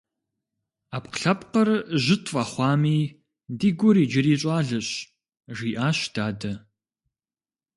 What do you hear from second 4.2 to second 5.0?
щӀалэщ,-